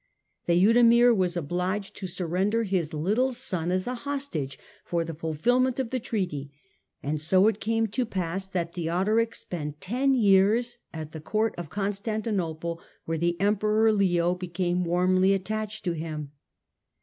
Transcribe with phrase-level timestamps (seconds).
[0.47, 5.91] Theudemir was obliged to surrender his little son as a hostage for the fulfilment of
[5.91, 6.49] the treaty,
[7.03, 11.69] and so it came to pass that Theodoric spent ten years at the Court of
[11.69, 16.31] Constantinople, where the Emperor Leo became warmly attached to him.